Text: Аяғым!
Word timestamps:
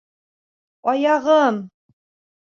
Аяғым! 0.93 1.59